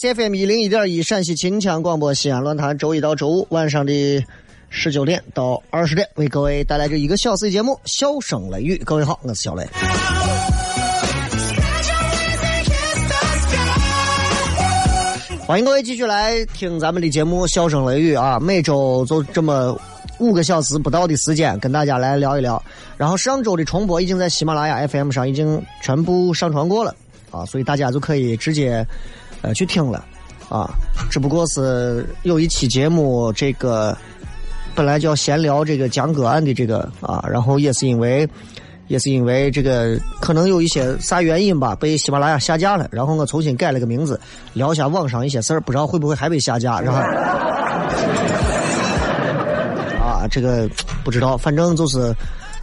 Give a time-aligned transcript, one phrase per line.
[0.00, 4.24] C F M 一零一点一陕西秦腔广播西安论坛，周一到周五晚上的
[4.70, 8.76] 十九点到二十点，为各位带来这一个小时的节目《笑声雷雨》。
[8.84, 9.66] 各位好，我是小雷。
[15.44, 19.76] 欢迎各位继续来听咱们的节目《笑声雷雨》啊，每周就这么
[20.20, 22.62] 五个小时不到的时间，跟大家来聊一聊。
[22.96, 26.94] 然后上周的重播已经在喜马拉雅 FM 上已经全部上传过了
[27.32, 28.86] 啊，所以大家就可以直接。
[29.42, 30.04] 呃，去听了，
[30.48, 30.68] 啊，
[31.10, 33.96] 只不过是有一期节目，这个
[34.74, 38.28] 本来叫闲聊这个江歌案的这个啊，然后也是因为，
[38.88, 44.20] 也是因为这个可能有一些啥原因吧，被喜马拉雅下架了，然后我重新改了个名字，
[44.54, 46.98] 聊一下网上一些事儿，不知道会不会还被下架，然后，
[50.02, 50.68] 啊，这个
[51.04, 52.12] 不知道，反正就是，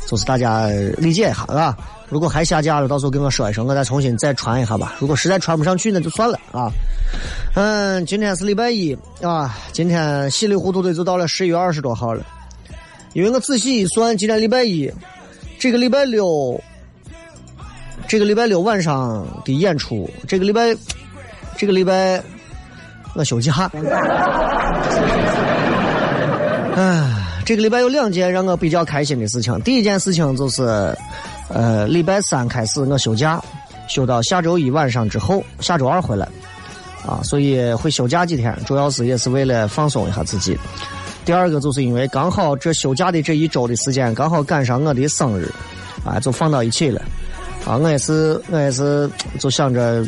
[0.07, 1.77] 就是大家理解一下，啊。
[2.07, 4.95] 如果还下架了，到时候跟我说一声，我再重新再传一下吧。
[4.99, 6.69] 如果实在传不上去，那就算了啊。
[7.55, 12.23] 嗯，今天是礼拜一啊，今天稀里糊涂的就到了十一月二十多号了。
[13.13, 14.91] 因为我仔细一算，今天礼拜一，
[15.57, 16.61] 这个礼拜六，
[18.07, 20.75] 这个礼拜六晚上的演出，这个礼拜，
[21.57, 22.21] 这个礼拜
[23.15, 23.71] 我休假。
[26.75, 27.03] 哎，
[27.43, 29.59] 这个礼拜有两件让我比较开心的事情。
[29.61, 30.95] 第一件事情就是。
[31.47, 33.41] 呃，礼拜三开始我休假，
[33.87, 36.27] 休到下周一晚上之后，下周二回来，
[37.05, 40.57] 啊，所以会休假几天，主要是也是为了放松一下自己。
[41.23, 45.51] 第二个就是因为刚好这休假的这一周的时间刚好赶上我的生日，
[46.03, 47.01] 啊，就放到一起了，
[47.63, 50.03] 啊，我也是我也是就想着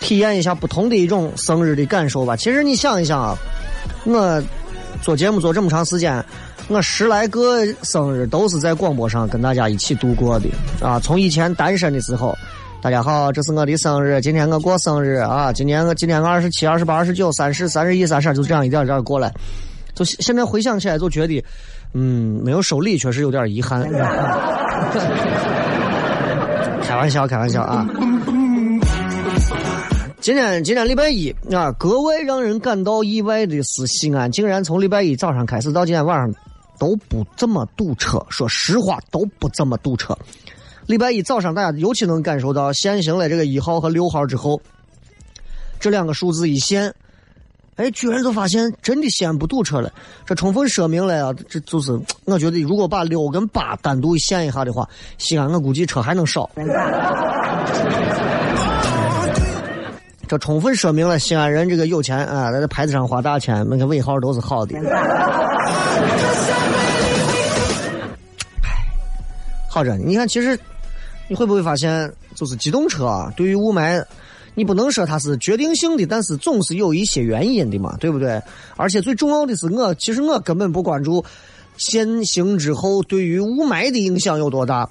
[0.00, 2.36] 体验一下不同的一种生日的感受吧。
[2.36, 3.36] 其实你想一想啊，
[4.04, 4.42] 我
[5.00, 6.22] 做节目做这么长时间。
[6.70, 10.48] 我十来个生日都是在广播上跟大家一起度过的
[10.80, 11.00] 啊！
[11.00, 12.32] 从以前单身的时候，
[12.80, 15.52] 大家好，这是我的生日，今天我过生日啊！
[15.52, 19.34] 今年我今年我二十七、二十八、二十九、三十、三十一、三十二，就这样一点一点过来。
[19.94, 21.44] 就现在回想起来，就觉得，
[21.92, 23.82] 嗯，没有收礼确实有点遗憾。
[26.86, 27.84] 开玩笑，开玩笑啊！
[30.20, 36.32] 今天今天礼拜一啊，格外让人感到意外的是，西安竟然从礼拜一早上开始到今天晚上。
[36.80, 40.16] 都不怎么堵车，说实话都不怎么堵车。
[40.86, 44.58] 礼拜一早上，大家尤其能感受到限行了这个一号和六号之后，
[45.78, 46.92] 这两个数字一限，
[47.76, 49.92] 哎，居然就发现真的西安不堵车了。
[50.24, 51.92] 这充分说明了啊，这就是
[52.24, 54.88] 我觉得，如果把六跟八单独限一下的话，
[55.18, 56.48] 西安我估计车还能少。
[60.26, 64.74] 这充分说明了西安人这个有钱啊，在这牌子上花大钱，那个尾号都是好的。
[69.72, 70.58] 好着呢，你看，其实
[71.28, 74.04] 你会不会发现，就是机动车啊，对于雾霾，
[74.56, 78.42] 你不能说它是决定性的，但是总是有一些原因的嘛，对不对？
[78.76, 81.24] 而且最重要的是，我其实我根本不关注
[81.76, 84.90] 限行之后对于雾霾的影响有多大，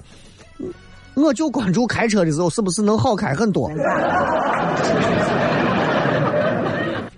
[1.12, 3.70] 我就关注开车的时候是不是能好开很多。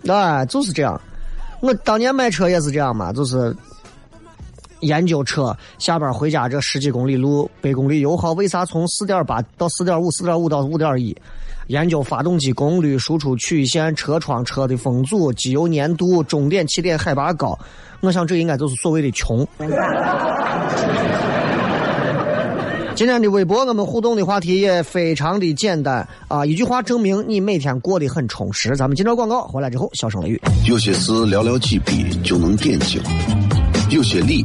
[0.09, 1.01] 哎，就是这样。
[1.61, 3.57] 我当年买车也是这样嘛，就是
[4.83, 11.17] 研究车，下班回家这十几公里路，百公里油耗为啥从四点八到四点五，四点五到五点一？
[11.69, 17.59] 研究发动机功率、输出曲线、车窗、车的风阻、机油粘度、终点、起点、海拔高。
[18.01, 19.47] 我想这应该就是所谓的穷。
[22.95, 28.77] 今天的微博，我们互动的话题也非常的简单啊，一句话证明你每天过得很充实。
[28.77, 30.39] 咱们今朝广告回来之后，笑声雷雨。
[30.67, 33.01] 有些事寥寥几笔就能点睛，
[33.89, 34.45] 有些理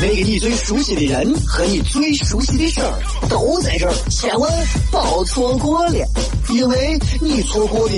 [0.00, 2.92] 那个你最熟悉的人和你最熟悉的事儿
[3.28, 4.48] 都在这儿，千万
[4.92, 6.06] 别错过了，
[6.50, 7.94] 因为你错过的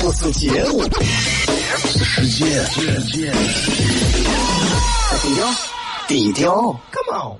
[0.00, 0.82] 不是节目，
[1.88, 2.60] 是世界。
[5.22, 5.54] 低调，
[6.08, 7.38] 低调，Come on，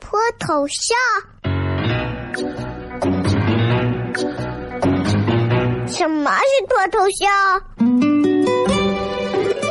[0.00, 0.96] 脱头像？
[5.88, 7.24] 什么是脱头像？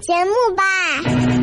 [0.00, 1.39] 节目吧。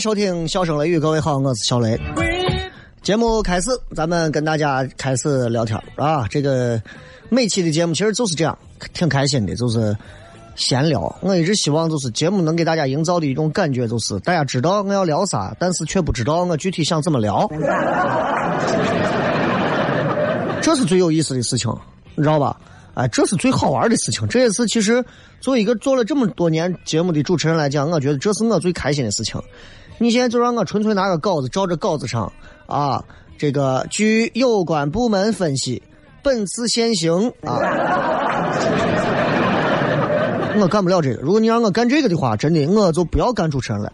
[0.00, 1.98] 收听《笑声雷雨》，各位好，我是小雷。
[3.02, 6.24] 节目开始，咱们跟大家开始聊天啊。
[6.28, 6.80] 这个
[7.28, 8.56] 每期的节目其实就是这样，
[8.92, 9.96] 挺开心的，就是
[10.54, 11.12] 闲聊。
[11.20, 17.48] 我一直希望就是节目能给大家营造的一种感觉，就是大家知道我要聊啥，但是却不知道我具体想怎么聊。
[20.62, 21.72] 这是最有意思的事情，
[22.14, 22.56] 你知道吧？
[22.94, 24.28] 哎，这是最好玩的事情。
[24.28, 25.04] 这也是其实
[25.40, 29.40] 作为一个做了这么多年节目的主持人来讲，我觉得这是我最开心的事情。
[29.98, 32.32] 你现在就让我纯粹拿个稿子，照着稿子上
[32.66, 33.04] 啊，
[33.36, 35.82] 这个据有关部门分析，
[36.22, 37.58] 本次限行啊，
[40.60, 41.20] 我干不了这个。
[41.20, 43.92] 如果你让我干这个的话，真的我就不要干主持人了。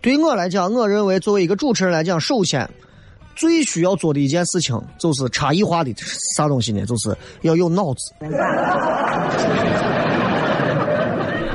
[0.00, 2.68] 对我来讲，我认为作为一个主持人来讲，首先。
[3.36, 5.94] 最需要做的一件事情就是差异化的
[6.34, 6.84] 啥东西呢？
[6.84, 8.12] 就是要有脑子，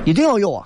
[0.06, 0.66] 一定要有啊，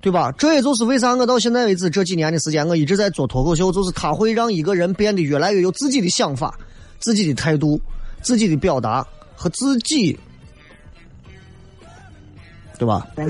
[0.00, 0.32] 对吧？
[0.38, 6.58] 这也就是为啥我到现在为止这几年的时间，我一直在做脱口秀，就是它会让一个人变得越来越有自己的想法、
[6.98, 7.78] 自己的态度、
[8.22, 10.18] 自己的表达和自己，
[12.78, 13.06] 对吧？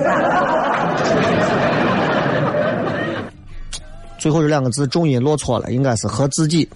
[4.16, 6.68] 最后这两个字重音落错了，应该是和自己。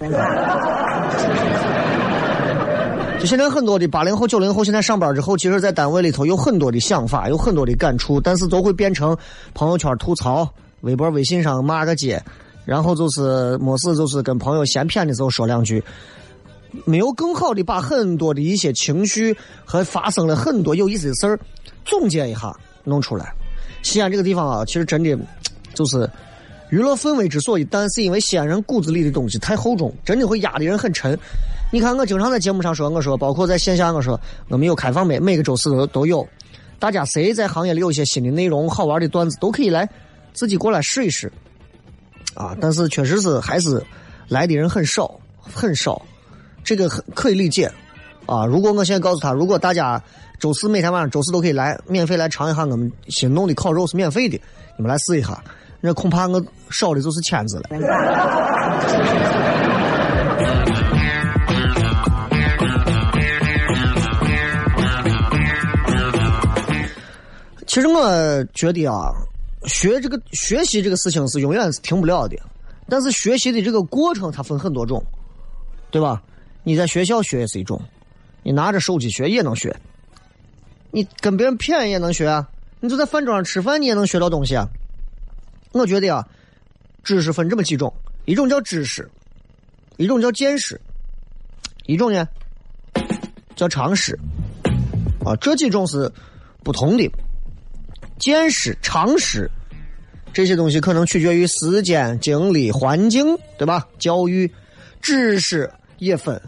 [3.25, 9.17] 就现在很多的八零后、九零后，现在上班之后，其实，在单位里头有很多的想法，有很多的感触，但是都会变成
[9.55, 10.47] 朋友圈吐槽、
[10.83, 12.23] 微博、微信上骂个街，
[12.67, 15.83] 然后就是没事就是跟朋友闲谝的时候说两句，
[16.85, 21.41] 没有更好的把很多的一些情绪和发生了很多有意思的事儿
[21.83, 22.55] 总结一下
[22.85, 23.33] 弄出来。
[23.83, 25.19] 西安这个地方啊，其实真的
[25.73, 26.07] 就是。
[26.71, 31.17] 娱乐氛围之所以淡，是因为西安人骨子里的东西太厚重，真的会压的人很沉。
[31.75, 36.25] 你看，我经常在节目上说，我说，包括在线下，我说，我们有开放麦，每个周四都都有。
[36.79, 39.89] 大家谁在行业里有一些新的内容、好玩的段子，都可以来
[40.33, 41.33] 自己过来试一试。
[42.35, 43.85] 啊，但是确实是还是
[44.29, 46.01] 来的人很少，很少，
[46.63, 47.69] 这个很可以理解。
[48.27, 48.47] 啊！
[48.47, 50.01] 如果我现在告诉他，如果大家
[50.39, 54.41] 周四每天晚上周四都可以来，免费来尝一下我们新弄的烤肉是免费的，
[54.77, 55.43] 你们来试一下，
[55.81, 56.41] 那恐怕我
[56.71, 57.65] 少的就是签子了。
[67.75, 69.11] 其实我觉得啊，
[69.67, 72.39] 学这个学习这个事情是永远是停不了的，
[72.89, 75.05] 但是学习的这个过程它分很多种，
[75.91, 76.23] 对吧？
[76.63, 77.83] 你在学校学也是一种，
[78.45, 79.75] 你拿着手机学也能学，
[80.93, 84.69] 你跟别人谝也能学啊，你就在饭桌上吃饭你也能学到东西啊。
[85.73, 86.25] 我觉得啊，
[87.03, 87.93] 知识分这么几种，
[88.25, 89.11] 一种叫知识，
[89.97, 90.81] 一种叫见识，
[91.87, 92.25] 一种呢
[93.57, 94.17] 叫常识，
[95.25, 96.09] 啊，这几种是
[96.63, 97.11] 不同的。
[98.19, 99.51] 见识、常识
[100.33, 103.87] 这些东西可能取决于时间、精力、环境，对吧？
[103.99, 104.51] 教育、
[105.01, 106.41] 知识也分，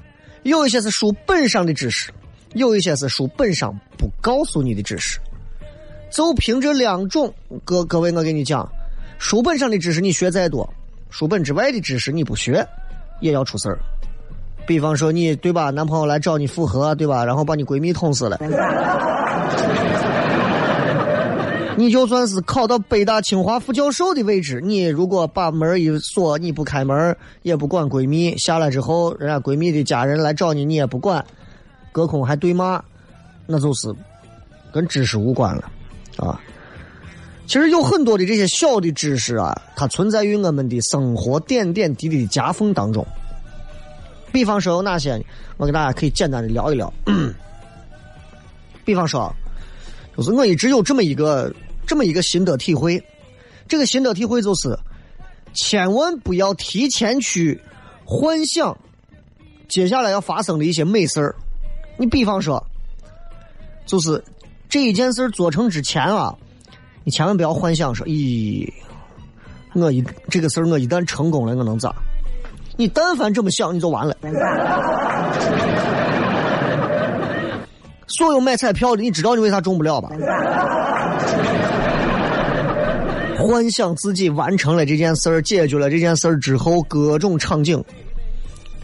[0.43, 2.11] 有一些是书本上的知识，
[2.55, 5.19] 有一些是书本上不告诉你的知识。
[6.11, 7.33] 就凭这两种，
[7.65, 8.67] 各各位，我跟你讲，
[9.19, 10.69] 书本上的知识你学再多，
[11.11, 12.67] 书本之外的知识你不学，
[13.21, 13.79] 也要出事儿。
[14.67, 17.25] 比方说你对吧，男朋友来找你复合，对吧？
[17.25, 18.39] 然后把你闺蜜捅死了。
[21.79, 31.23] 你就算是考到北大清华副教授的位置，你如果把门一锁，你不开门，也不管闺蜜下来之后，人家闺蜜的家人来找你，你也不管，
[31.93, 32.83] 隔空还对骂，
[33.47, 33.95] 那就是
[34.73, 35.71] 跟知识无关了，
[36.17, 36.41] 啊。
[37.47, 43.07] 其实有很多的这些小的知识啊，它存在于我们的生活点点滴滴的夹缝当中。
[44.33, 45.23] 比方说有哪些，
[45.59, 46.91] 我给大家可以简单的聊一聊。
[48.83, 49.31] 比方说，
[50.17, 51.55] 就是我一直有这么一个。
[51.87, 53.03] 这么一个心得体会，
[53.69, 54.77] 这个心得体会就是，
[55.55, 57.61] 千万不要提前去
[58.05, 58.77] 幻想
[59.69, 61.35] 接下来要发生的一些美事儿。
[61.97, 62.63] 你比方说，
[63.87, 64.23] 就是
[64.69, 66.35] 这一件事做成之前啊，
[67.05, 68.69] 你千万不要幻想说，咦，
[69.75, 71.95] 我一这个事儿我一旦成功了，我能咋？
[72.77, 74.15] 你但凡这么想，你就完了。
[78.09, 80.11] 所有买彩票的，你知道你为啥中不了吧？
[83.47, 87.83] 幻想自己完成了这件事儿，解决了这件事儿之后，各种场景，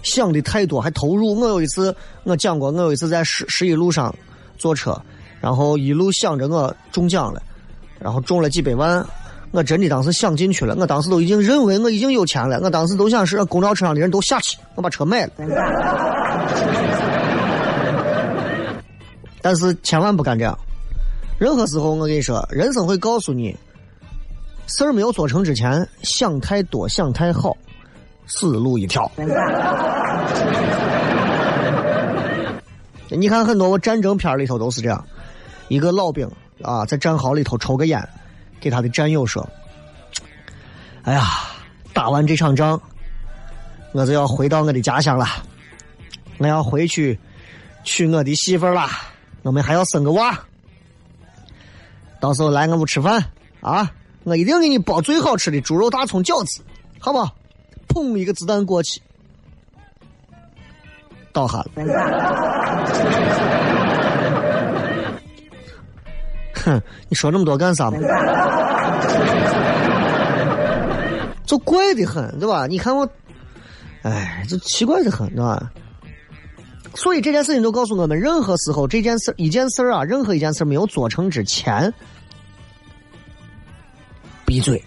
[0.05, 1.35] 想的太多，还投入。
[1.35, 4.15] 我有一次，我讲过，我有一次在十十一路上
[4.57, 4.97] 坐车，
[5.41, 7.43] 然后一路想着我中奖了，
[7.99, 9.05] 然后中了几百万，
[9.51, 15.33] 我真的当时想进去了，我当时都已经认为我已经有钱了，我当时都想是公交车上的人都下去，我把车卖了。
[19.41, 20.57] 但是千万不敢这样，
[21.37, 23.57] 任何时候我跟你说，人生会告诉你。
[24.75, 27.55] 事儿没有做成之前，想太多，想太好，
[28.27, 29.11] 死路一条。
[33.11, 35.05] 你看很多我战争片里头都是这样，
[35.69, 36.27] 一个老兵
[36.63, 38.09] 啊，在战壕里头抽个烟，
[38.61, 39.47] 给他的战友说
[41.05, 41.23] ：“哎呀，
[41.93, 42.81] 打完这场仗，
[43.93, 45.27] 我就要回到我的家乡了，
[46.39, 47.21] 我要回去
[47.85, 48.89] 娶我的媳妇儿了，
[49.43, 50.35] 我们还要生个娃，
[52.19, 53.23] 到时候来我们吃饭
[53.61, 53.93] 啊。”
[54.25, 56.63] 我一定给你包最好吃的猪肉大葱饺子，
[56.99, 57.35] 好不好？
[57.89, 58.17] 砰！
[58.17, 59.01] 一个子弹过去，
[61.33, 61.67] 倒下了。
[66.55, 67.99] 哼，你说那么多干啥嘛？
[71.45, 72.67] 就怪的很，对吧？
[72.67, 73.07] 你看我，
[74.03, 75.71] 哎，就奇怪的很，对吧？
[76.95, 81.93] 所以这件事情都告诉我们：任何时候，这件事一件事啊，任何一件事没有做成之前。
[84.53, 84.85] 闭嘴，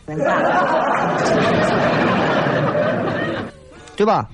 [3.95, 4.29] 对吧？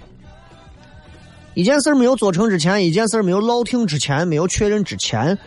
[1.54, 5.38] 一件事没有做成之前，一件事没有落听之前，没有确认之前，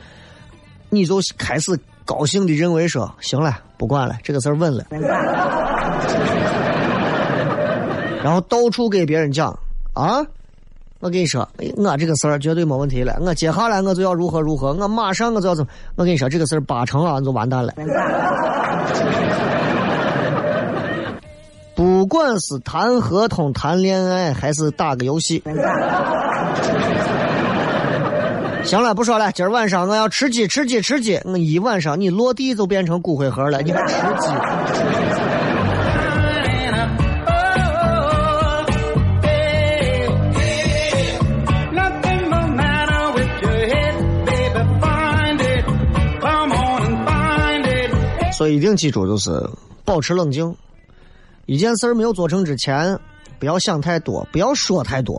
[0.89, 4.87] 你就开始高兴的认为说：“行了，不管了，这个事儿稳了。”
[8.25, 9.51] 然后到处给别人讲
[9.93, 10.25] 啊，
[11.05, 11.47] 我跟你说，
[11.77, 15.71] 我这个事儿绝对没问题了，我接下来我就要如何如何，我马上我就要怎么？
[15.97, 17.75] 我跟你说，这个事儿八成啊，就完蛋了。
[21.77, 25.43] 不管是谈合同、谈恋爱，还是打个游戏，
[28.65, 29.31] 行了，不说了。
[29.33, 31.21] 今儿晚上我要吃鸡，吃鸡，吃鸡。
[31.27, 33.93] 我一晚上你落地就变成骨灰盒了，你还吃
[34.23, 34.29] 鸡？
[48.45, 49.49] 所以一定记住，就是
[49.87, 50.55] 保持冷静。
[51.47, 53.01] 一件事儿没有做成之前，
[53.39, 55.19] 不要想太多，不要说太多，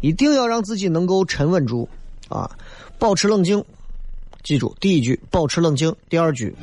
[0.00, 1.86] 一定要让自己能够沉稳住，
[2.30, 2.50] 啊，
[2.98, 3.62] 保持冷静。
[4.42, 6.56] 记住第一句，保持冷静；第二句，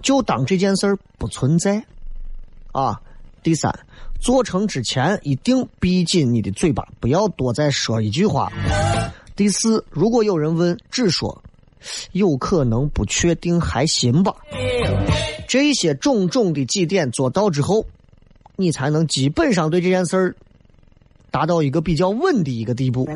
[0.00, 1.84] 就当这件事儿不存在。
[2.70, 3.00] 啊，
[3.42, 3.76] 第三，
[4.20, 8.48] 做成之前一定闭紧你的嘴巴，不要多再说一句话。
[9.34, 11.42] 第四，如果有人问，只说
[12.12, 14.34] 有可能、不确定、还行吧。
[15.48, 17.84] 这些种种的几点做到之后，
[18.56, 20.36] 你才能基本上对这件事儿
[21.30, 23.08] 达到一个比较稳的一个地步。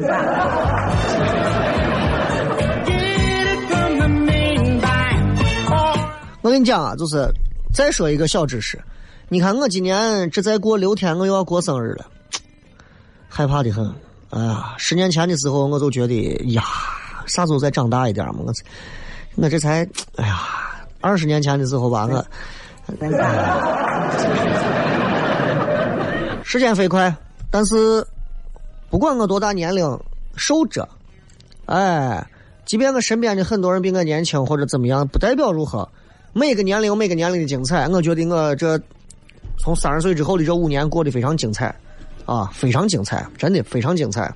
[6.42, 7.26] 我跟你讲啊，就是
[7.72, 8.78] 再说一个小知识，
[9.28, 12.06] 你看我今年这再过六天，我又要过生日了，
[13.28, 13.90] 害怕的很。
[14.30, 16.14] 哎呀，十年前的时候我就觉得
[16.52, 16.62] 呀，
[17.26, 18.40] 啥时候再长大一点嘛？
[18.44, 18.52] 我
[19.36, 20.40] 我这才哎呀，
[21.00, 22.24] 二十年前的时候吧，我
[26.44, 27.14] 时间飞快，
[27.50, 28.06] 但是
[28.90, 29.84] 不管我多大年龄，
[30.36, 30.88] 守着，
[31.66, 32.24] 哎，
[32.64, 35.88] 即便我身边的很多人比我年轻或者怎么样，不代表如何。
[36.32, 38.80] 每个年龄有每个年龄的精彩，我觉得我这
[39.58, 41.74] 从三十岁之后的这五年过得非常精彩，
[42.24, 44.32] 啊，非常精彩，真的非常精彩。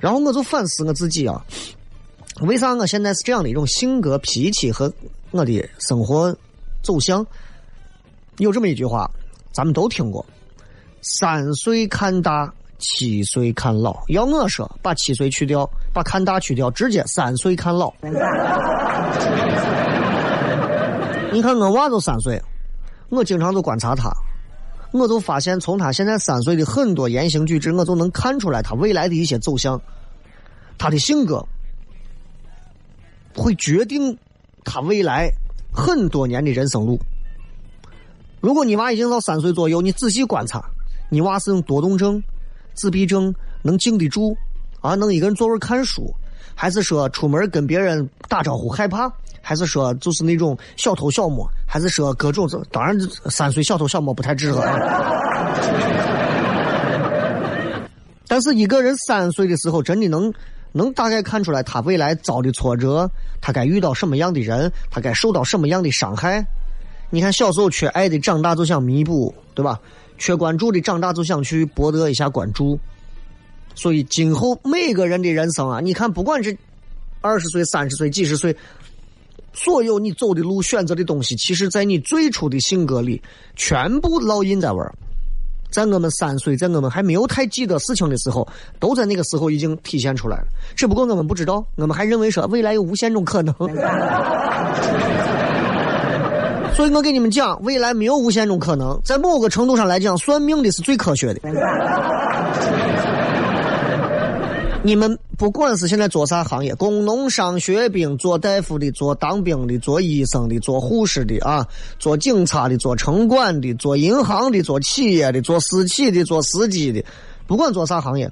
[0.00, 1.44] 然后我就反思我自己啊，
[2.42, 4.92] 为啥我现在是这样的一种性格、脾气和
[5.32, 6.36] 我的生活
[6.82, 7.26] 走向？
[8.38, 9.10] 有这么一句话，
[9.52, 10.24] 咱们都听过：
[11.02, 13.98] 三岁看大，七岁看老。
[14.08, 17.92] 要我说，把七岁去掉，把看大去掉，直接三岁看老。
[21.32, 22.40] 你看我娃都三岁，
[23.08, 24.08] 我经常都观察他，
[24.90, 29.80] 我就发现从他现在三岁的很多言行举止，我就能看出来他未来的一些走向，
[30.78, 31.46] 他的性格
[33.34, 34.16] 会决定
[34.64, 35.30] 他未来
[35.72, 36.98] 很多年的人生路。
[38.40, 40.64] 如果你娃已经到三岁左右，你仔细观察，
[41.10, 42.22] 你娃是用多动症、
[42.74, 44.36] 自闭症，能静得住
[44.80, 46.14] 啊，能一个人坐会看书，
[46.60, 49.08] 还是说出门跟别人打招呼害怕？
[49.40, 52.48] 还是说就是那种小偷小摸，还是说各种？
[52.72, 52.98] 当然，
[53.30, 54.60] 三岁小偷小摸不太适合。
[58.26, 60.34] 但是一个人三岁的时候，真的能
[60.72, 63.08] 能大概看出来他未来遭的挫折，
[63.40, 66.44] 他该遇到什么样的人，他该受到什么样的伤害。
[67.08, 69.78] 你看，小时候缺爱的，长大就想弥补，对吧？
[70.18, 72.76] 缺关注的，长大就想去博得一下关注。
[73.78, 76.56] 所以，今后每个人的人生啊，你看，不管是
[77.20, 78.54] 二十岁、三十岁、几十岁。
[79.54, 83.20] 所有你走的路、选择的东西，其实，在你最初的性格里，
[83.56, 84.94] 全部烙印在玩儿。
[85.70, 88.46] 在我们三岁，在我们还没有太记得事情的时候，
[88.78, 90.44] 都在那个时候已经体现出来了。
[90.76, 93.54] 只不过我们不知道，我们还认为说未来有无限种可能。
[96.74, 99.00] 所以我给你们讲，未来没有无限种可能。
[99.02, 101.40] 在某个程度上来讲，算命的是最科学的。
[104.84, 111.66] 你们不管是现在做啥行业，工农商学兵，做大夫的，做当兵的，做医生的，做护士的啊，
[111.98, 117.04] 做警察的，做城管的，做银行的，做企业的，做私企的，做司机的，
[117.46, 118.30] 不管做啥行业，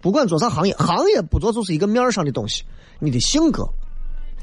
[0.00, 2.64] 不管做啥行业，行业不做就是一个面上的东西。
[2.98, 3.68] 你的性格，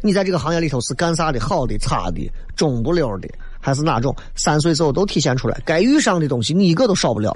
[0.04, 1.40] 你在这个行业里头是干啥的？
[1.40, 3.28] 好的、差的、中不溜的，
[3.60, 4.16] 还是哪种？
[4.36, 7.36] 三岁时候都体现出来，该遇上的东西你一个都少不了。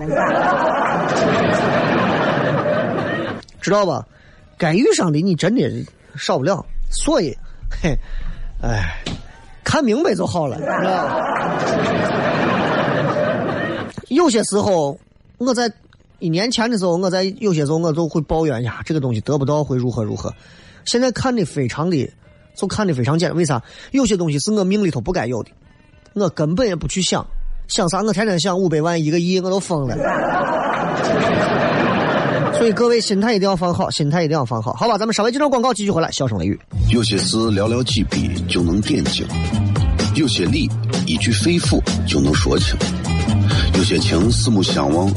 [3.61, 4.05] 知道吧？
[4.57, 5.69] 该遇上的你真的
[6.15, 7.35] 少不了，所以，
[7.81, 7.97] 嘿，
[8.61, 9.01] 哎，
[9.63, 10.59] 看明白就好了，
[14.09, 14.99] 有些时候，
[15.39, 15.71] 我在
[16.19, 20.31] 一年前的时候，我在有些时候我就会抱怨呀，这个东西得不到会如何如何。
[20.85, 22.07] 现在看的非常的，
[22.55, 23.37] 就看的非常简单。
[23.37, 23.59] 为啥？
[23.91, 25.49] 有些东西是我命里头不该有的，
[26.13, 27.25] 我根本也不去想，
[27.67, 28.03] 想啥？
[28.03, 29.97] 我天天想五百万一个亿，我都疯了。
[32.61, 34.95] 所以各位心态一定要放好，心态一定要放好，好吧？
[34.95, 36.11] 咱们稍微接着广告，继续回来。
[36.11, 36.59] 笑声雷雨，
[36.91, 39.25] 有些事寥寥几笔就能点睛，
[40.13, 40.69] 有些理
[41.07, 42.77] 一句肺腑就能说清，
[43.73, 45.11] 有些情四目相望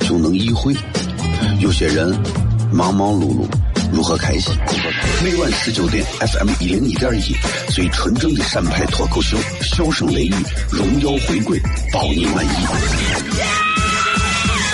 [0.00, 0.74] 就能意会，
[1.60, 2.14] 有些人
[2.70, 3.46] 忙忙碌碌
[3.90, 4.52] 如何开心？
[5.24, 7.34] 每晚十九点，FM 一零一点一，
[7.72, 10.34] 最纯正的陕派脱口秀，笑声雷雨，
[10.70, 11.58] 荣耀回归，
[11.94, 13.69] 保你满意。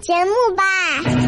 [0.00, 1.25] 节目吧。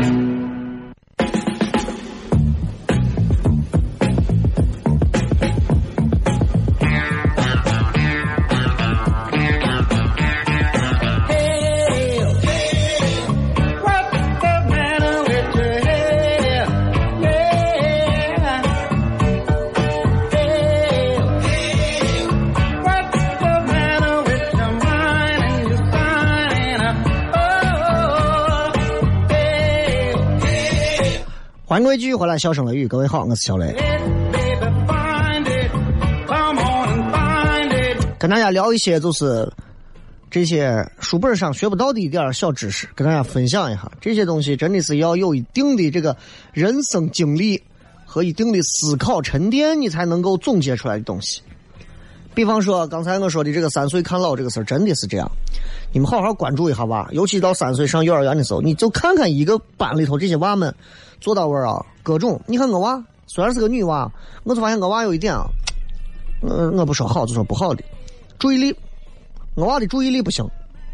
[31.68, 33.76] 欢迎各位继续回来，笑声雷雨，各位好，我是小雷，
[38.18, 39.46] 跟大家聊一些就是
[40.31, 43.92] 这些书本上学不到的一点小知识，跟大家分享一下。
[44.00, 46.16] 这些东西真的是要有一定的这个
[46.54, 47.62] 人生经历
[48.07, 51.42] 和一定的思考沉淀，你才能够总结出来的东西。
[52.38, 55.29] 比方说刚才我说的这个“三岁看老”这个事儿，真的是这样。
[55.90, 60.72] 你们好好关注一下吧，尤其到三岁上幼儿园的时候，你就看看一个班里头这些娃们。
[61.20, 62.40] 做到位啊，各种。
[62.46, 64.09] 你看我娃虽然是个女娃，
[64.44, 65.46] 我就发现我娃有一点啊，
[66.42, 67.83] 呃，我不说好就说不好的，
[68.38, 68.72] 注意力，
[69.57, 70.48] 我娃的注意力不行，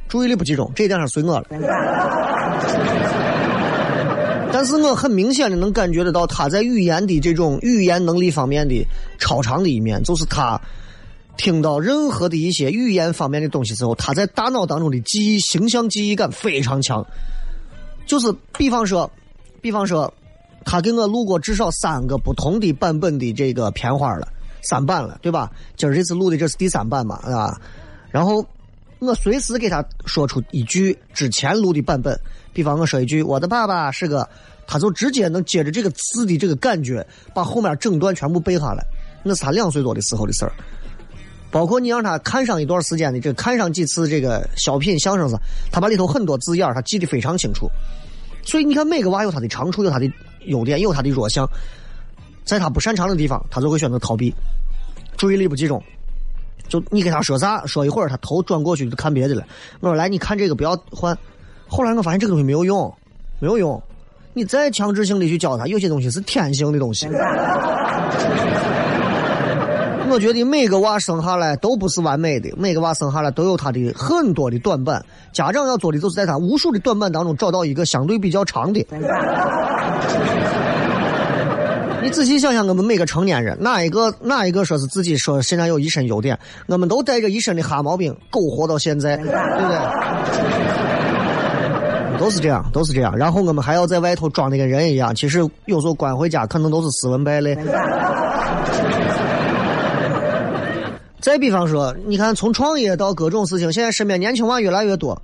[0.08, 1.44] 注意力不集中，这一点上随我了。
[4.50, 8.82] 但是我很明显的能感觉得到他在语言的这种语言能力方面的
[9.18, 10.58] 超常的一面，就是他
[11.36, 17.04] 听到任何的一些语言方面的东西之后，他在大脑当中的记忆形象记忆感非常强，
[18.06, 19.10] 就是比方说。
[19.64, 20.12] 比方说，
[20.62, 24.28] 他给我录过至少三个不同的版本的这个片花了，
[24.60, 25.50] 三版了，对吧？
[25.74, 27.58] 今儿这次录的这是第三版嘛，啊？
[28.10, 28.44] 然后
[28.98, 32.14] 我随时给他说出一句之前录的版本，
[32.52, 34.28] 比方我说一句“我的爸爸是个”，
[34.68, 38.84] 他就直接能接着这个词的这个感觉，把后面整段全部背下来。
[39.22, 40.52] 那是他两岁多的时候的事儿。
[41.54, 45.36] 包括你让他看上一段时间的这看上几次这个小品相声时，
[45.70, 47.70] 他把里头很多字眼他记得非常清楚。
[48.42, 50.12] 所以你看，每个娃有他的长处，有他的
[50.46, 51.48] 优点，有他的弱项。
[52.44, 54.34] 在他不擅长的地方，他就会选择逃避，
[55.16, 55.80] 注意力不集中。
[56.66, 59.44] 就你跟他说啥，说一会儿，他头转过去就看别的了。
[59.78, 61.16] 我说来，你看这个不要换。
[61.68, 62.92] 后来我发现这个东西没有用，
[63.38, 63.80] 没有用。
[64.32, 67.06] 你再强制性的去教他，有些东西是天性的东西。
[70.10, 75.04] 我觉得每个娃生下来都不是完美的，每个娃生下来都有他的很多的短板。
[75.32, 78.86] 家长要做的就是在他无数的短板当中找到一个相对比较长的。
[82.02, 86.38] 你仔细想想，我们每个成年人，哪一个哪一个说是自己说身上有一身优点？
[86.66, 89.78] 我们都带着一身的哈毛病，苟活到现在，对不对？
[92.18, 93.16] 都是这样，都是这样。
[93.16, 97.56] 然后我们还要在外头装的跟人一样，其实有时候关回家可能都是斯文败类。
[101.24, 105.18] 再比方说，你看从创业到各种事情，现在身边年轻娃越来越多。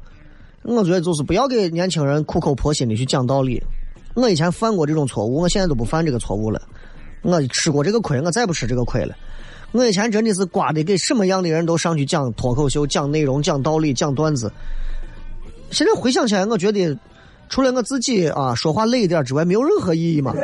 [0.62, 3.62] 我觉得就是不要给年轻人苦口婆心的去讲道理。
[4.14, 6.62] 我以前犯过这种错误，我现在都不犯这个错误了。
[7.20, 9.14] 我吃过这个亏，我再不吃这个亏了。
[9.72, 14.50] 我以前真的是瓜的，给什么样的人都上去讲脱口秀、讲内容、讲道理、讲段子。
[15.70, 16.98] 现在回想起来，我觉得
[17.50, 20.32] 除了我自己啊说话累一点之外，没有任何意义嘛，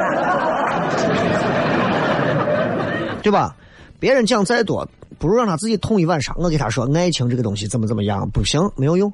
[3.23, 3.57] 对吧？
[3.99, 4.87] 别人讲再多。
[5.19, 6.35] 不如让他自己痛一晚上。
[6.39, 9.13] 我给他说，爱情这个东西怎么怎么样，不行，没有用。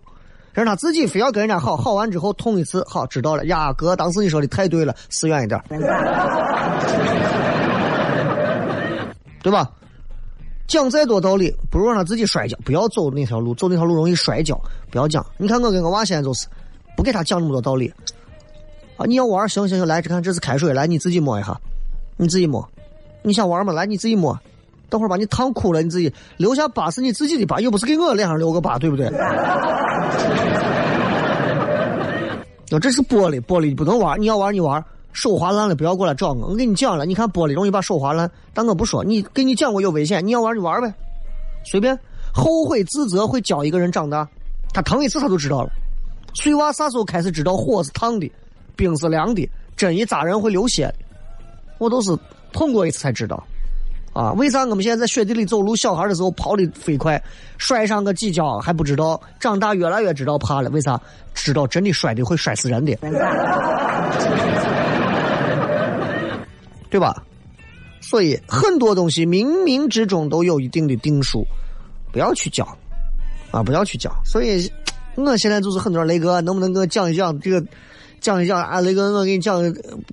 [0.53, 3.47] 让他自己非要跟人家好好完之后痛一次，好知道了。
[3.47, 5.59] 呀，哥，当时你说的太对了，死远一点，
[9.43, 9.71] 对吧？
[10.69, 14.59] 讲再多道理，不如让他自己摔跤，不要走那条路，走那条路容易摔跤。
[14.91, 15.25] 不要讲。
[15.37, 16.47] 你看我跟我娃现在就是，
[16.97, 17.93] 不给他讲那么多道理。
[18.97, 21.59] 啊，你要玩，行行行，来，这看这是开水，来你自己摸一下，
[22.17, 22.67] 你自己摸。
[23.23, 23.73] 你想玩吗？
[23.73, 24.39] 来，你自己摸。
[24.93, 29.09] 等会儿把你烫哭了，你自己留下疤是你自己的疤，又不是给我脸上留个疤，对不对？
[32.71, 36.49] 那 这是玻璃，玻璃不能玩，你要玩你玩，手划烂了不要过来找我。
[36.49, 40.93] 我跟你讲了，你看玻璃容易把手划烂，但我不说，你跟你讲过有危险，你要玩就玩呗，
[41.65, 41.99] 随便。
[42.35, 44.29] 后悔自责会教一个人长大，
[44.75, 45.71] 他疼一次他就知道了。
[46.35, 48.31] 碎娃啥时候开始知道火是烫的，
[48.77, 50.95] 冰是凉的，针一扎人会流血？
[51.79, 52.15] 我都是
[52.53, 53.43] 碰过一次才知道。
[54.13, 55.75] 啊，为啥我们现在在雪地里走路？
[55.77, 57.23] 小孩的时候跑的飞快，
[57.57, 60.69] 摔上个几跤还不知道，长大越来越知道怕了。
[60.71, 61.01] 为啥？
[61.35, 62.95] 知道真的摔的会摔死人的，
[66.91, 67.25] 对吧？
[68.03, 71.47] 所以很多东西冥冥之中都有一定的定数
[72.13, 72.69] 不要去讲，
[73.51, 74.13] 啊，不要去讲。
[74.27, 74.71] 所以，
[75.15, 77.67] 我现在就是很多，雷哥能不能给我讲一讲这个，
[78.21, 78.79] 讲一讲啊？
[78.83, 79.63] 雷哥，我给你讲，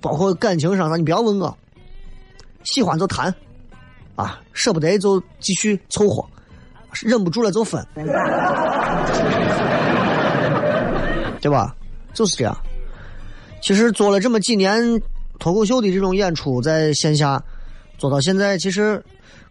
[0.00, 1.54] 包括感情上，你不要问我，
[2.62, 3.34] 喜欢就谈，
[4.20, 6.22] 啊，舍不得就继续凑合，
[7.02, 7.84] 忍不住了就分，
[11.40, 11.74] 对吧？
[12.12, 12.54] 就是这样。
[13.62, 15.00] 其实做了这么几年
[15.38, 17.42] 脱口秀的这种演出，在线下
[17.96, 19.02] 做到现在，其实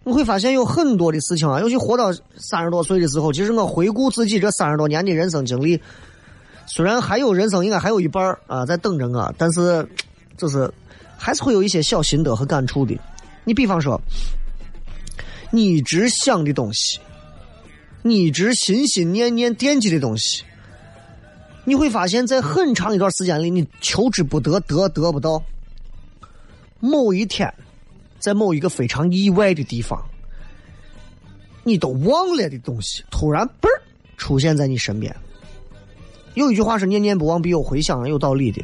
[0.03, 1.59] 我会发现有很多的事情啊。
[1.59, 5.81] 尤其活到三十多岁的时候，其实我回顾自己这三十多年的人生经历，
[6.67, 9.87] 虽然还有人生应该还有一半啊在等着我，但是
[10.37, 10.71] 就是
[11.17, 12.95] 还是会有一些小心得和感触的。
[13.45, 13.99] 你比方说，
[15.51, 16.99] 你一直想的东西，
[18.03, 20.43] 你一直心心念念惦记的东西。
[21.65, 25.43] 你会发现在很长一段时间里，你求之不得，得得不到。
[26.79, 27.53] 某一天，
[28.19, 30.03] 在某一个非常意外的地方，
[31.63, 33.81] 你都忘了的东西，突然嘣儿
[34.17, 35.15] 出现在你身边。
[36.35, 38.63] 有一句话是“念念不忘，必有回响”，有道理的。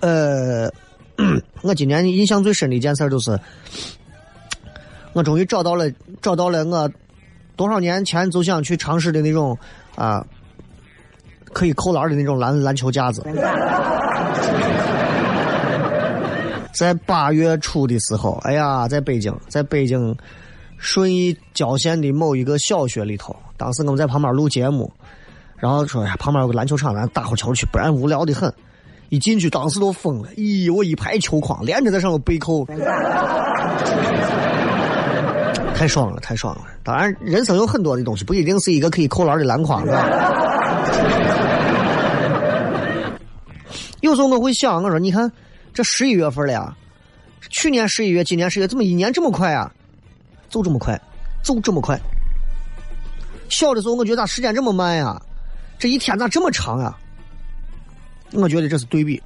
[0.00, 0.70] 呃，
[1.62, 3.40] 我今年印象最深的一件事就是，
[5.14, 6.90] 我终于找到了找到了我
[7.56, 9.56] 多少年前就想去尝试的那种
[9.96, 10.22] 啊。
[11.52, 13.22] 可以扣篮的那种篮篮球架子，
[16.72, 20.12] 在八月初的时候，哎呀，在北京，在北京
[20.78, 24.92] 顺义郊县的某一个小学里头，当时我们在旁边录节目，
[25.56, 28.52] 然后说呀，旁边有个篮球场，咱打会球去，不然无聊的很。
[29.10, 32.66] 一进去，当时都疯了，咦，我一排球框连着在上头背扣，
[35.74, 36.62] 太爽了，太爽了。
[36.82, 40.08] 当然，人生有很多的东西，不一定是一个可以扣篮的篮筐，是吧？
[44.00, 45.30] 有时候我会想，我说你看，
[45.72, 46.76] 这十一月份了呀，
[47.50, 49.72] 去年十一月，今年十月，怎么一年这么快啊？
[50.48, 51.00] 就这么快，
[51.42, 51.98] 就这么快。
[53.48, 55.20] 小的时候我觉得咋时间这么慢呀？
[55.78, 56.96] 这一天咋这么长啊？
[58.32, 59.22] 我觉得这是对比，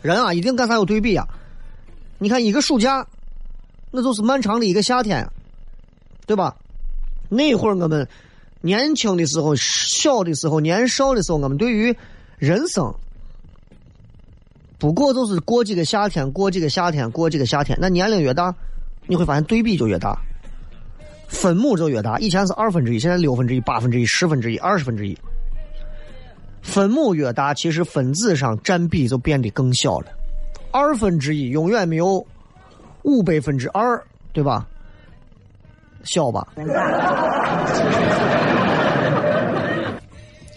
[0.00, 1.26] 人啊，一定干啥有对比啊？
[2.18, 3.06] 你看一个暑假，
[3.92, 5.24] 那就是漫长的一个夏天，
[6.26, 6.56] 对吧？
[7.28, 8.08] 那会儿我们。
[8.64, 11.92] 年轻的时候，小的时候，年少的时候，我们对于
[12.38, 12.94] 人生，
[14.78, 17.76] 不过就是过几个夏天，过几个夏天，过几个夏天。
[17.80, 18.54] 那年龄越大，
[19.08, 20.16] 你会发现对比就越大，
[21.26, 22.20] 分母就越大。
[22.20, 25.18] 以前是二分之一，现在六分之一、八分之一、十分之一、二十分之一。
[26.62, 30.06] 分母越大，其实分子上占比就变得更小了。
[30.70, 32.24] 二分之一永远没有
[33.02, 34.66] 五百分之二，对吧？
[36.04, 36.46] 小吧。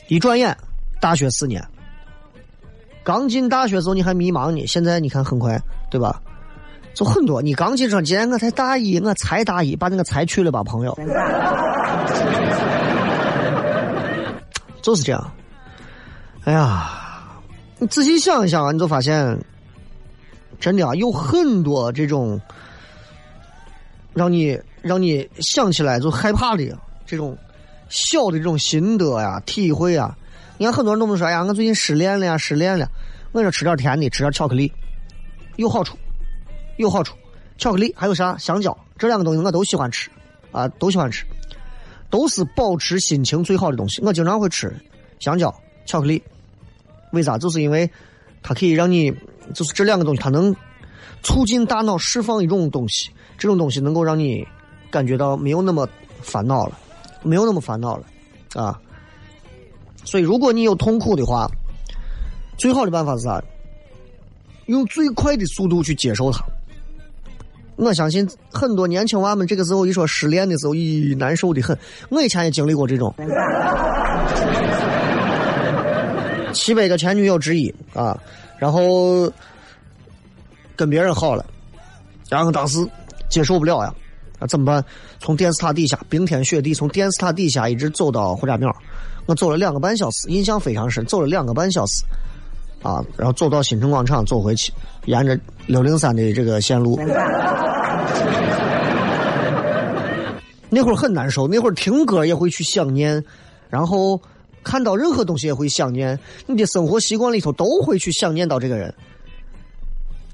[0.08, 0.56] 一转眼，
[1.00, 1.64] 大学四年。
[3.04, 5.60] 刚进大学时候你还迷茫呢，现在你看很快，
[5.92, 6.22] 对吧？
[6.94, 7.42] 就很多。
[7.42, 10.98] 你刚进上，今年我才大一，我才大一，把那个才去了吧，朋友。
[14.82, 15.32] 就是这样。
[16.46, 16.90] 哎呀，
[17.80, 19.38] 你仔细想一想啊，你就发现，
[20.60, 22.40] 真的啊，有很多这种
[24.14, 27.38] 让你让你想起来就害怕的这种。
[27.88, 30.18] 小的这种心得呀、体会啊，
[30.58, 32.90] 你看很多人都能说：“哎呀，我最近失恋了呀，失恋了。”
[33.32, 34.74] 我说吃点甜的，吃点巧克力，
[35.58, 35.96] 有好处，
[36.78, 37.16] 有好处。
[37.60, 38.36] 巧克力还有啥？
[38.40, 40.10] 香蕉，这两个东西我都喜欢吃，
[40.52, 41.26] 啊，都喜欢吃，
[42.10, 44.02] 都是保持心情最好的东西。
[44.02, 44.76] 我经常会吃
[45.20, 45.54] 香蕉、
[45.86, 46.22] 巧克力，
[47.12, 47.38] 为啥？
[47.38, 47.88] 就是因为
[48.42, 49.14] 它可以让你，
[49.54, 50.56] 就是这两个东西，它能
[51.24, 54.46] 促进大脑释放一种东西，这种东西能够让你
[54.90, 55.88] 感觉到没有那么
[56.22, 56.80] 烦恼了。
[57.28, 58.06] 没有那么烦恼了，
[58.54, 58.80] 啊！
[60.04, 61.50] 所以如果你有痛苦的话，
[62.56, 63.44] 最好的办法是啥？
[64.68, 66.46] 用最快的速度去接受它。
[67.78, 71.76] 我相信很多年轻娃们这个时候一说失恋的时候，咦，难受的很。
[72.10, 73.12] 我以前也经历过这种，
[76.54, 78.16] 七百个前女友之一啊，
[78.58, 79.32] 然后
[80.76, 81.46] 跟别人好了，
[82.30, 82.78] 然后当时
[83.30, 83.94] 接受不了呀。
[84.40, 84.84] 那，怎么办？
[85.20, 88.70] 从电视塔底下，冰天雪地，从电视塔底下一直走到火车庙，
[89.28, 91.06] 我走了两个半小时，印象非常深。
[91.06, 92.04] 走了两个半小时，
[92.84, 94.74] 啊，然后走到新城广场，走回去，
[95.06, 97.00] 沿着六零三的这个线路。
[100.70, 103.24] 那会儿很难受，那会儿听歌也会去想念，
[103.70, 104.22] 然后
[104.66, 108.94] 看到任何东西也会想念，你的生活习惯里头都会去想念到这个人。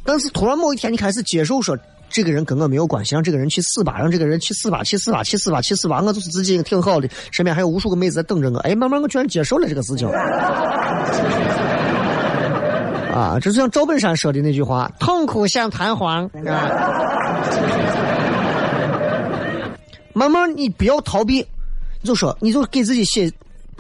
[0.04, 1.78] 但是突然某一天，你开始接受说。
[2.14, 6.02] 这个人跟我没有关系，让这个人去死吧，让这个人去死吧，去死吧，去死吧，去死吧！
[6.02, 8.58] 我就是自己挺好的，身边还有无数个妹子在等着我。
[8.60, 10.10] 哎，慢慢我居然接受了这个事情。
[13.16, 16.68] 啊，这就像赵本山说的那句话：“痛苦像弹簧。”啊
[20.12, 21.38] 慢慢你不要逃避，
[22.02, 23.32] 你就说，你就给自己写，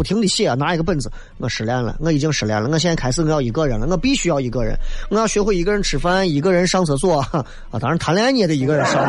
[0.01, 3.79] 不停的写啊，拿一个本子，我失恋了，我已经失恋了，我现在开始我要一个人。
[3.79, 4.75] 了，我必须要一个人，
[5.11, 7.19] 我要学会一个人吃饭，一个人上厕所。
[7.29, 7.45] 啊，
[7.79, 8.99] 当然谈恋爱你也得一个人上，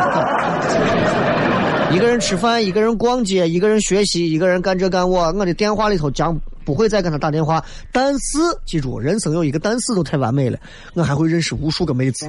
[1.91, 10.59] 一个人吃饭，一个人逛街，一个人学习，一个人干这干我，我的电话里头将不会再跟他打电话，但是记住，人生有一个但是都太完美了，
[10.93, 12.29] 我还会认识无数个妹子，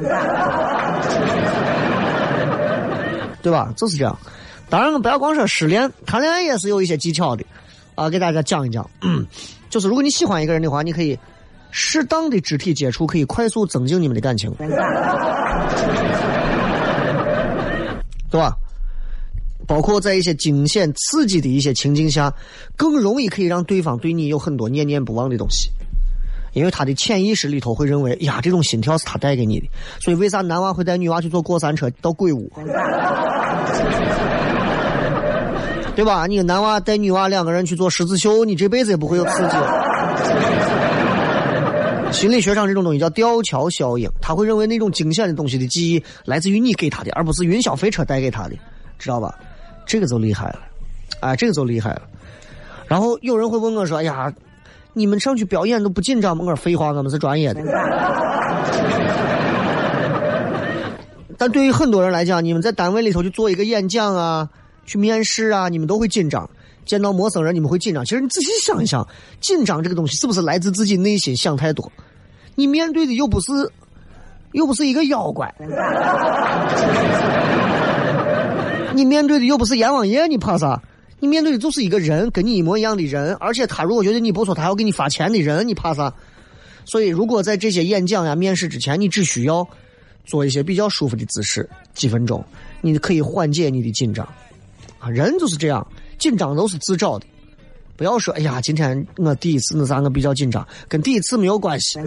[3.41, 3.73] 对吧？
[3.75, 4.17] 就是这样。
[4.69, 7.43] 当然，不要光说失恋，谈恋爱也是有一些技巧的，
[7.95, 8.89] 啊，给大家讲一讲。
[9.69, 11.17] 就是如果你喜欢一个人的话，你可以
[11.71, 14.51] 适当的肢体接触，可以快速增进你们的感情，
[18.29, 18.55] 对吧？
[19.65, 22.33] 包括在一些惊险刺激的一些情境下，
[22.75, 25.69] 更容易可以让对方对你有很多念念不忘的东西，
[26.51, 29.67] 因为他的潜意识里头会认为，呀，这种心跳是他带给你的。
[29.99, 32.51] 所以，为啥男娃会带女娃去坐过山车到鬼屋？
[35.95, 36.27] 对吧？
[36.27, 39.55] 你男娃带女娃两个人去做十字绣，你这辈子也不会有刺激。
[42.11, 48.55] 心理学上这种东西叫吊桥效应，他会认为那种惊险的东西的记忆来自于你给他的，而不是云霄飞车带给他的，
[48.99, 49.33] 知道吧？
[49.85, 50.59] 这个就厉害了，
[51.21, 52.01] 哎，这个就厉害了。
[52.87, 54.31] 然后有人会问我说：“哎呀，
[54.93, 57.61] 你们上去表演都不紧张吗？”我说：“废话，我们是专业的。
[61.37, 64.49] ”但对于很多人来讲，你们在单位里头去做一个演讲啊。
[64.85, 66.45] 去面试啊，你们都会紧张；
[66.85, 68.03] 见到陌生人，你们会紧张。
[68.03, 69.07] 其实你仔细想一想，
[69.41, 71.91] 紧张这个东西是不是来自自己内心想太多？
[72.55, 73.51] 你面对的又不是，
[74.51, 75.53] 又不是一个妖怪，
[78.93, 80.81] 你面对的又不是阎王爷，你怕啥？
[81.19, 86.13] 你面对的就是一个人，跟你一模一样的人，而且他如果觉得你不错，他要给你发钱的人，你怕啥？
[86.85, 89.65] 所以，如果在这些演讲呀、面试之前，你只需要
[90.25, 92.43] 做一些比较舒服的姿势，几分钟，
[92.81, 94.27] 你可以缓解你的紧张。
[95.09, 95.85] 人就是这样，
[96.17, 97.25] 紧张都是自找的。
[97.95, 101.99] 不要说，哎呀，今天我第一次，那啥，我比较紧张，跟第一次没有关系。
[101.99, 102.05] 啊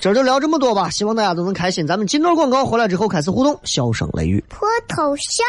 [0.00, 1.86] 今儿就聊这么多吧，希望大家都能开心。
[1.86, 4.44] 咱们进段广告回来之后开始互动，笑声雷雨。
[4.48, 5.46] 脱头像？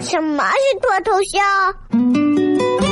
[0.00, 2.91] 什么是脱头像？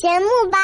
[0.00, 0.58] 节目吧。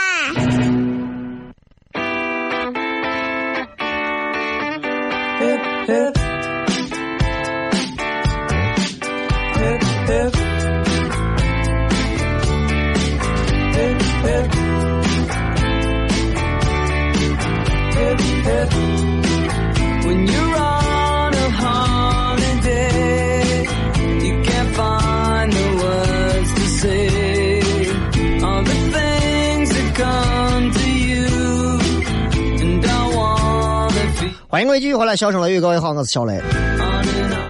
[34.57, 36.40] 欢迎各位继续回来，笑声雷雨，各位好，我是小雷。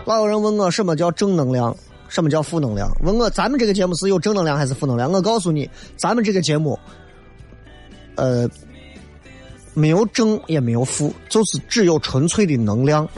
[0.06, 1.72] 老有人问我什么叫正能量，
[2.08, 2.90] 什么叫负能量？
[3.04, 5.12] 问我咱们这个节目是有正能量还是负能量？
[5.12, 6.76] 我告诉你，咱们这个节目，
[8.16, 8.50] 呃，
[9.72, 13.08] 没有正也没有负，就是只有纯粹的能量。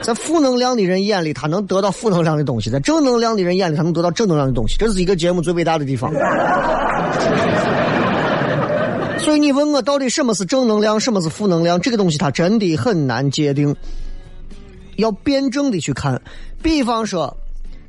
[0.00, 4.76] 在负能量的人眼里，他能得到负能量的东西；在正能量的人眼里，他能得到正能量的东西。
[4.78, 6.12] 这是一个节目最伟大的地方。
[9.32, 11.80] 所以你问我到底什么是正能量，什么是负能量？
[11.80, 13.74] 这个东西它真的很难界定，
[14.96, 16.20] 要辩证的去看。
[16.62, 17.34] 比方说，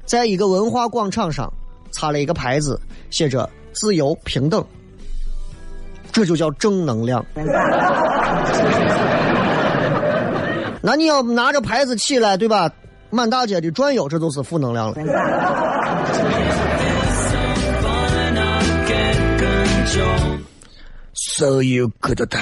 [0.06, 1.51] 在一个文化广场上
[1.91, 2.79] 插了一个牌子，
[3.10, 4.63] 写着“自由平等”，
[6.13, 7.26] 这就叫正能量。
[10.82, 12.72] 那你要拿着牌子起来，对吧？
[13.09, 14.95] 满大街的转悠，这都是负能量了。
[21.36, 22.38] So you could die。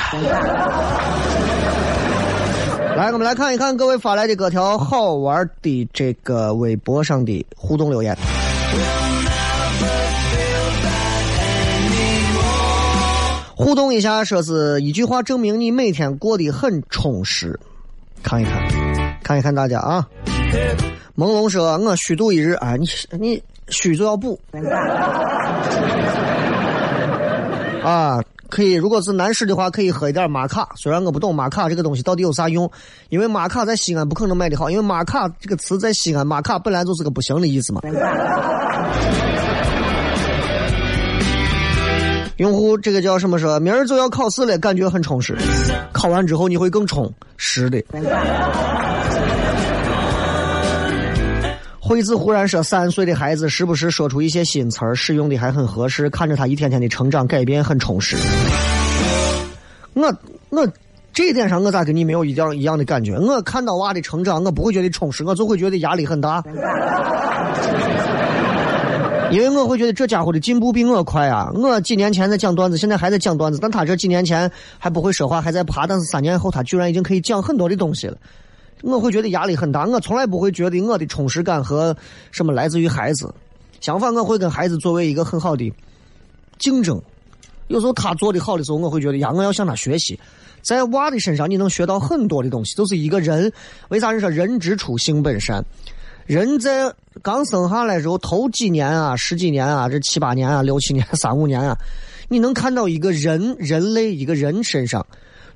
[2.98, 8.18] 来，我们来看一看各位发来的各条好玩的这个微博上的互动留言。
[13.56, 17.58] 互动一下，说是一句话证明你每天过得很充实。
[18.22, 20.06] 看一看，看一看大家啊。
[21.16, 22.86] 朦胧说：“我虚度一日啊，你
[23.18, 24.38] 你虚就要补
[27.84, 28.22] 啊。”
[28.52, 30.68] 可以，如果是男士的话，可以喝一点玛卡。
[30.76, 32.70] 虽然我不懂玛卡这个东西到底有啥用，
[33.08, 37.80] 因为玛卡在西安不可能卖的好，因为玛卡这个词在西安，玛卡本来就是个不行的意思嘛。
[42.36, 45.34] 用户这个叫什么说，明儿就要考试了，感觉很充实。
[45.94, 47.82] 考完之后你会更充实的。
[51.92, 58.16] 惠子忽然说：“三岁的孩子时不时说出一些新词儿，使用的还很合适，看着他一天天的成长改变，很充实。”
[59.94, 60.04] 我
[60.52, 60.66] 我
[61.12, 63.18] 这一点上，我咋跟你没有一样一样的感觉？
[63.20, 66.42] 我看到娃的成长，我不会觉得充实，我就会觉得压力很大，
[69.30, 71.50] 因为我会觉得这家伙的进步比我快啊！
[71.56, 78.16] 我几年前在讲段子，现在还在讲段子，但他这几年前还不会说话，还在爬，但是三年后他居然已经可以讲很多的东西了。
[78.82, 81.96] 我会觉得压力很大，我从来不会觉得我的充实感和
[82.32, 83.34] 什么来自于孩子，
[83.80, 85.72] 相反，我会跟孩子作为一个很好的
[86.58, 87.02] 竞争。
[87.68, 90.20] 有时候他做的好的时候，我会觉得呀，我要向他学习。
[90.62, 92.76] 在娃的身上，你能学到很多的东西。
[92.76, 93.52] 就是一个人，
[93.90, 95.64] 为啥人说人之初性本善？
[96.26, 101.78] 人在刚生下来时候头几年啊，十几年啊，这七八年啊，六七年、三五年啊，
[102.30, 105.06] 你能看到一个人，人类一个人身上。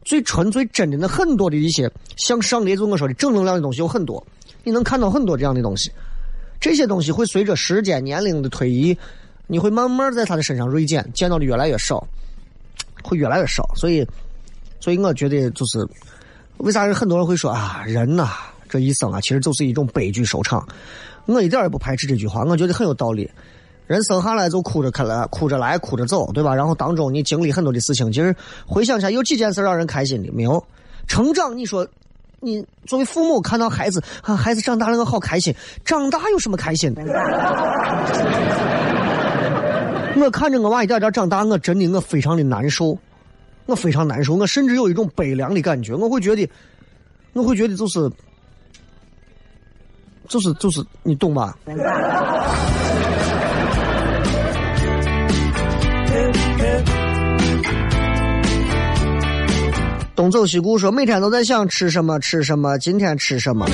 [0.06, 4.26] 最纯最真的那很多的一些向上的，就我说的正能量的东西有很多，
[4.64, 5.91] 你能看到很多这样的东西。
[6.62, 8.97] 这些东西会随着时间年龄的推移，
[9.47, 12.08] 你会慢慢在他的身上锐减，见到的越来越少，
[13.03, 13.70] 会越来越少。
[13.76, 14.08] 所以，
[14.80, 15.86] 所以我觉得就是，
[16.58, 18.30] 为啥很多人会说啊，人呐，
[18.70, 20.66] 这一生啊，其实就是一种悲剧收场。
[21.26, 23.30] 我一点也不排斥这句话，我觉得很有道理。
[23.88, 26.55] 人生下来就哭着来，哭着来，哭着走，对吧？
[26.55, 30.63] 然后当中你经历很多的事情，其实回想起来，有几件事让人开心的没有？
[31.07, 31.88] 成长，你说，
[32.39, 35.53] 你作为父母看到孩子啊，孩子长大了，我好开心。
[35.83, 37.03] 长大有什么开心的？
[40.17, 42.97] 我看着我娃一点点长大，我真的我非常的难受，
[43.67, 45.93] 我非常难受，我甚至有一种悲凉的感觉。
[45.93, 46.49] 我会觉得，
[47.33, 48.09] 我会觉得就是，
[50.27, 51.55] 就是就是，你懂吧？
[60.16, 63.68] 东走西顾说每天都在想吃什么吃什么，今天吃什么。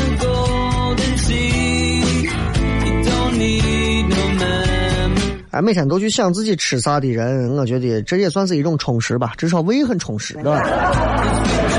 [5.52, 11.70] 哎，每天都去想自己吃啥的人，我觉得这也算是一种充实吧，至少胃很充实，对吧？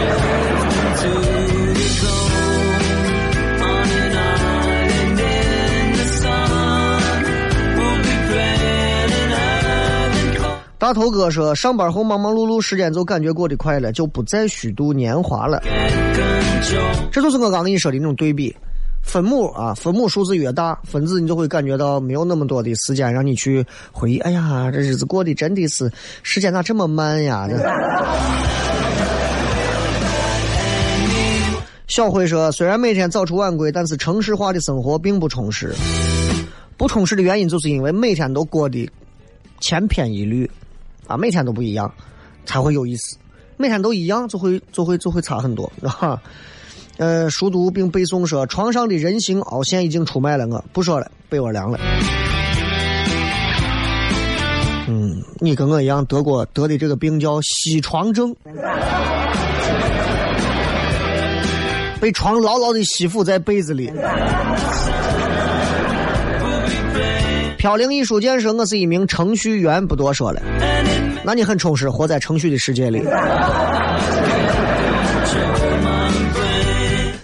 [10.82, 15.62] 大头哥说：“上班后忙忙碌碌，时间就感觉过得快了，就不再虚度年华了。
[17.12, 18.52] 这就是我刚跟你说的那种对比。
[19.00, 24.18] 分母啊，分母数字越大，分子你就会感觉到没有那么多的时间让你去回忆。
[24.18, 25.88] 哎呀，这日子过得真的是，
[26.24, 27.48] 时间咋这么慢呀？”
[31.86, 35.72] 小辉说：“虽然每天早出晚归，但是城市化的生活并不充实。
[36.76, 38.90] 不充实的原因就是因为每天都过得
[39.60, 40.50] 千篇一律。”
[41.12, 41.92] 啊，每天都不一样，
[42.46, 43.18] 才会有意思。
[43.58, 46.18] 每天都一样，就会就会就会差很多， 啊？
[46.96, 51.78] 呃，熟读并背诵说，床上的人形凹陷已经出卖了，我不说了，被窝凉了。
[54.88, 58.34] 嗯，你跟我一样得过得的这个病叫吸床症，
[62.00, 63.92] 被床牢牢的吸附在被子里。
[67.58, 70.42] 飘零艺术建设，我是一名程序员，不多说了。
[71.24, 73.02] 那你很充实，活在程序的世界里。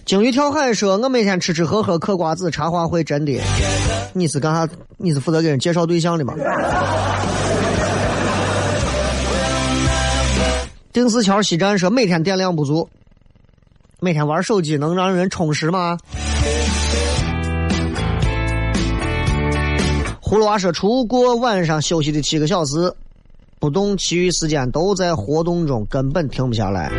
[0.04, 3.38] 鲸鱼跳海说：“我每天吃吃喝喝，嗑瓜子，茶话会，真的。”
[4.14, 4.66] 你是干啥？
[4.96, 6.32] 你是负责给人介绍对象的吗？
[10.92, 12.88] 定四桥西站说：“每天电量不足，
[14.00, 15.98] 每天玩手机能让人充实吗？”
[20.22, 22.92] 葫芦娃说：“除过晚上休息的七个小时，
[23.60, 26.90] 不动，其余时间都在活动中，根本停不下来。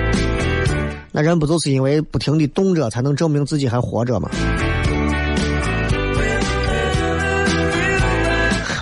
[1.11, 4.29] 那人不就是因为不停的动着，才能证明自己还活着吗？”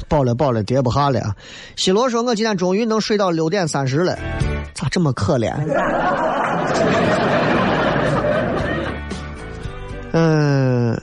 [0.10, 1.36] 饱了饱了，跌不下了啊！
[1.76, 4.18] 西罗说：“我今天终于能睡到六点三十了，
[4.74, 5.54] 咋这么可怜？”
[10.14, 11.00] 嗯，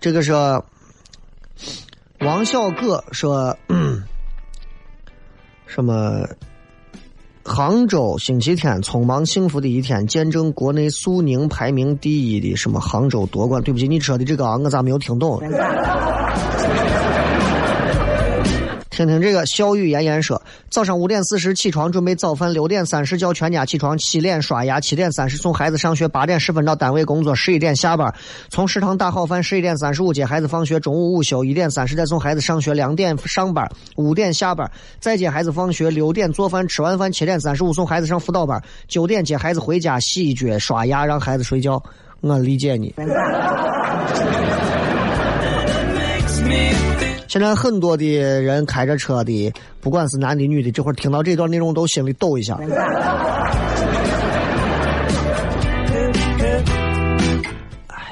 [0.00, 0.32] 这个是。
[2.20, 3.56] 王小葛说
[5.74, 6.26] ：“什么？
[7.44, 13.60] 杭州星期天匆忙幸福的一天，见证国内苏宁排名第一的什么杭州夺冠？
[13.62, 15.40] 对不起，你说的这个啊，我咋没有听懂？
[18.92, 28.14] 听听这个，小雨妍妍说，早上五点四十起床准备早饭，六点三十叫全家起床洗脸刷牙，七点三十送孩子上学，八点十分到单位工作，十一点下班，
[28.50, 33.66] 从食堂打好饭，十一点三十五接孩子放学，中午午休，一点三十再送孩子上学，两点上班，
[33.96, 34.70] 五点下班，
[35.00, 41.82] 再接孩子放学，六点做饭，吃完饭七点三十五送孩子上辅导班，九点接孩子回家洗脚刷牙，让孩子睡觉。
[42.20, 42.94] 我理解你。
[47.32, 52.58] 现在很多的人开着车的，不管是男的女的，这会儿听到这段内容都心里抖一下。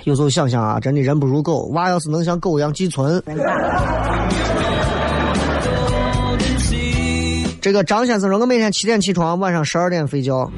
[0.05, 3.23] 有时候想想啊，真的人不如狗，娃要是能像狗一样寄存。
[7.61, 10.51] 这个张先生说，我每天七点起床，晚上十二点睡觉，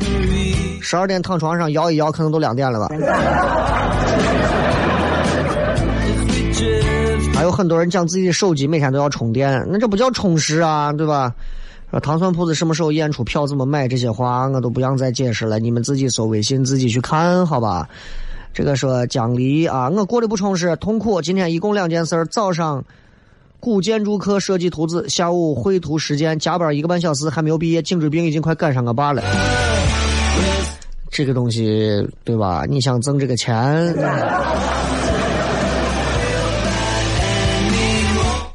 [0.81, 3.82] 十二点躺床上摇一摇，可能都两点了吧。
[7.53, 11.33] 很多人讲自己的手机每天都要充电，那这不叫充实啊，对吧？
[11.91, 17.87] 说糖蒜铺子什么时候演出票怎么买这些话，我都不想再解释了，你们自己搜微信自己去看好吧。
[18.55, 21.21] 这个说江离啊，我过得不充实，痛苦。
[21.21, 22.83] 今天一共两件事：早上
[23.61, 29.23] 古建筑课设计图纸，下午绘图实践，加班一个半小时，还没有毕业，颈椎病已经快赶上我爸了。
[31.11, 32.65] 这个东西对吧？
[32.67, 33.95] 你想挣这个钱？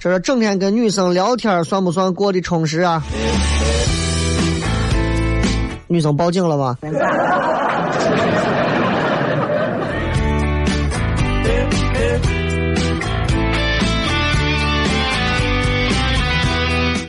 [0.07, 3.03] 这是整天跟女生聊天，算不算过得充实啊？
[5.87, 6.77] 女生报警了吗？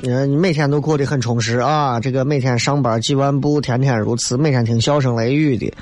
[0.02, 2.00] 你每天都过得很充实啊！
[2.00, 5.72] 这个每天上班几万步，天天如此，每天听笑声雷雨的，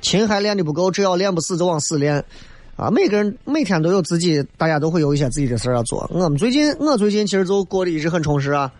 [0.00, 2.24] 琴还练的不够，只要练不死就往死练。
[2.76, 6.06] 啊，每个人每天都有自己，大家都会有一些自己的事儿要做。
[6.12, 8.70] 我们最近，我最近其实就过得一直很充实啊。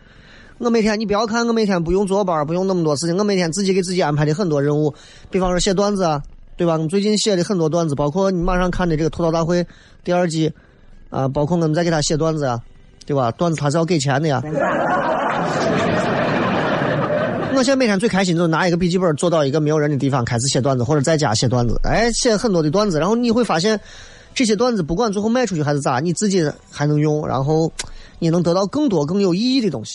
[0.59, 4.95] 我每天，你不要看我每天不用坐班，不用那么多事情，我每天自己给自己安排的很多任务。
[5.31, 6.23] 比方说写段子，啊，
[6.59, 6.75] 对吧？
[6.75, 9.67] 我们最近写的很多段子，包括你马上看的这个吐槽大会
[10.05, 10.53] 第二季，
[11.09, 12.61] 啊，包括我们在给他写段子呀，
[13.07, 13.31] 对吧？
[13.33, 14.43] 段子他是要给钱的呀。
[17.57, 21.81] 我现在每天最开心就是拿一个笔记本坐到一个没有人的地方开始写段子，或者在家写段子。
[21.85, 23.81] 哎，写很多的段子，然后你会发现，
[24.35, 27.73] 这些段子不管最后卖出去还是咋，你自己还能用，然后
[28.19, 29.95] 你能得到更多更有意义的东西。